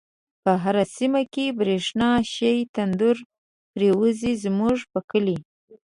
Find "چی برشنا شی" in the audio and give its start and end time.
1.33-2.57